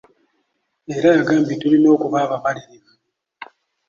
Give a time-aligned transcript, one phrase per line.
[0.95, 2.91] Era yagambye tulina okuba abamalirivu.